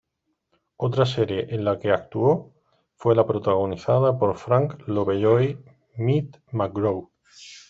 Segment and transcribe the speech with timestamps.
[0.77, 2.49] Otra serie en la que actuó
[2.95, 5.63] fue la protagonizada por Frank Lovejoy
[5.97, 7.11] "Meet McGraw".